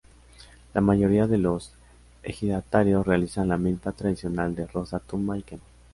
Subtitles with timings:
[0.73, 1.73] La mayoría de los
[2.23, 5.61] ejidatarios realizan la milpa tradicional de roza-tumba y quema.